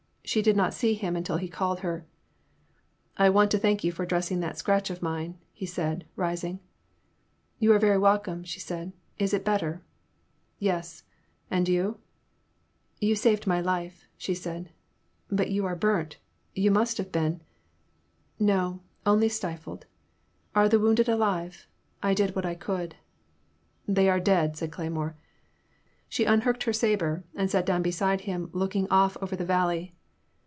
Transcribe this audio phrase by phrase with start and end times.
[0.23, 2.05] She did not see him until he called her.
[3.17, 6.61] I want to thank you for dressing that scratch of mine,'* he said, rising.
[7.11, 9.81] '* You are very welcome,*' she said, is it better?*'
[10.57, 11.03] Yes—
[11.51, 11.97] and you?"
[13.01, 14.69] You saved my life," she said.
[15.29, 16.17] But are you burnt—
[16.55, 17.41] ^you must have been
[18.55, 18.79] "No—
[19.11, 19.85] only stifled.
[20.55, 21.67] Are the wounded alive?
[22.01, 22.95] I did what I could."
[23.85, 25.15] They are dead," said Cleymore.
[26.07, 29.43] She un hooked her sabre, and sat down beside him look ing off over the
[29.43, 29.93] valley.